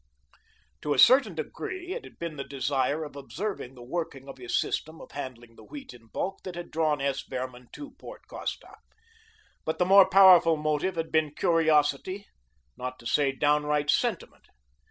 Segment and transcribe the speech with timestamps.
[0.81, 4.59] To a certain degree it had been the desire of observing the working of his
[4.59, 7.21] system of handling the wheat in bulk that had drawn S.
[7.21, 8.77] Behrman to Port Costa.
[9.63, 12.25] But the more powerful motive had been curiosity,
[12.75, 14.47] not to say downright sentiment.